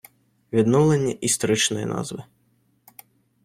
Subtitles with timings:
[0.53, 2.23] Відновлення історичної назви.